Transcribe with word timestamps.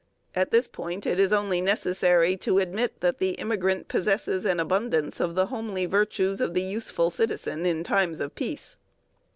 At 0.33 0.49
this 0.49 0.67
point 0.67 1.05
it 1.05 1.19
is 1.19 1.31
only 1.31 1.61
necessary 1.61 2.35
to 2.37 2.57
admit 2.57 3.01
that 3.01 3.19
the 3.19 3.33
immigrant 3.33 3.87
possesses 3.87 4.45
an 4.45 4.59
abundance 4.59 5.19
of 5.19 5.35
the 5.35 5.45
homely 5.45 5.85
virtues 5.85 6.41
of 6.41 6.55
the 6.55 6.63
useful 6.63 7.11
citizen 7.11 7.67
in 7.67 7.83
times 7.83 8.19
of 8.19 8.33
peace. 8.33 8.77